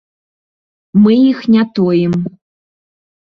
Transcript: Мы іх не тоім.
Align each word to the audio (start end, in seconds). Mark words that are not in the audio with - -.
Мы 1.03 1.13
іх 1.31 1.39
не 1.55 1.63
тоім. 1.79 2.13